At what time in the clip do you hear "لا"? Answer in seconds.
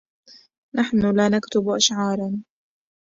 1.15-1.29